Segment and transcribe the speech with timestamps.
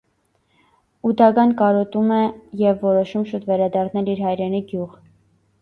[1.09, 2.19] Ուդագան կարոտում է
[2.63, 4.99] և որոշում շուտ վերադառնալ իր հայրենի գյուղ։